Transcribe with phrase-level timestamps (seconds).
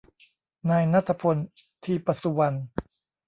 [0.69, 1.37] นายณัฏฐพล
[1.83, 2.57] ทีปสุวรรณ